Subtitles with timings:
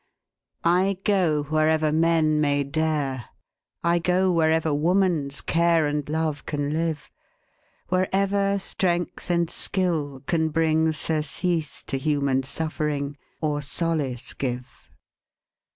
[0.63, 3.25] I go wherever men may dare,
[3.83, 7.11] I go wherever woman's care And love can live,
[7.89, 14.89] Wherever strength and skill can bring Surcease to human suffering, Or solace give.